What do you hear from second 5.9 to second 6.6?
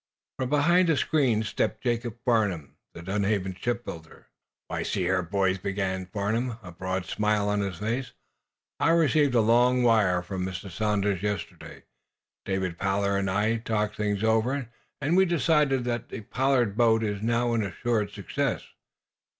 Farnum,